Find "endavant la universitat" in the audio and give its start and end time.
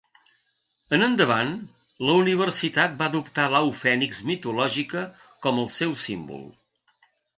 1.07-2.95